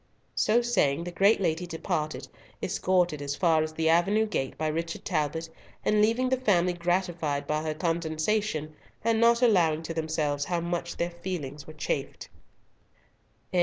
[0.33, 2.27] So saying, the great lady departed,
[2.63, 5.47] escorted as far as the avenue gate by Richard Talbot,
[5.85, 10.97] and leaving the family gratified by her condescension, and not allowing to themselves how much
[10.97, 12.29] their feelings were chafed.